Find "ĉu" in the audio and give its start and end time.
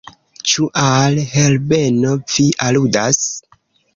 0.51-0.63